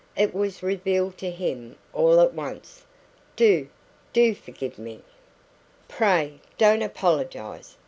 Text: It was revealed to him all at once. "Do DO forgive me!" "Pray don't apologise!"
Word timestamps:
It 0.17 0.33
was 0.33 0.63
revealed 0.63 1.19
to 1.19 1.29
him 1.29 1.75
all 1.93 2.19
at 2.21 2.33
once. 2.33 2.85
"Do 3.35 3.69
DO 4.13 4.33
forgive 4.33 4.79
me!" 4.79 5.01
"Pray 5.87 6.39
don't 6.57 6.81
apologise!" 6.81 7.77